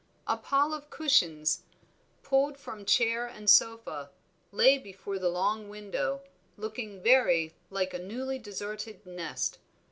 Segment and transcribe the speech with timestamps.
[0.25, 1.61] A pile of cushions,
[2.23, 4.09] pulled from chair and sofa,
[4.51, 6.23] lay before the long window,
[6.57, 9.59] looking very like a newly deserted nest.